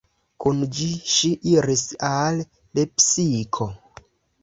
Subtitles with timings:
[0.45, 2.43] Kun ĝi ŝi iris al
[2.83, 3.73] Lepsiko.